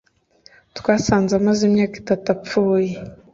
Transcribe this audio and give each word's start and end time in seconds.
Twasanze 0.77 1.31
amaze 1.39 1.61
imyaka 1.69 1.95
itatu 2.01 2.25
apfuye 2.35 2.91